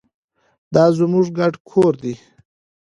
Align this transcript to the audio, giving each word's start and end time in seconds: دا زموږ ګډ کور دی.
دا 0.73 0.85
زموږ 0.97 1.27
ګډ 1.39 1.53
کور 1.69 1.93
دی. 2.03 2.13